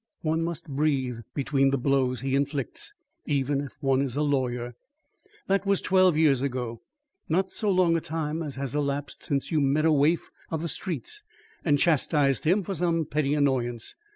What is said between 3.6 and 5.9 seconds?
if one is a lawyer. "That was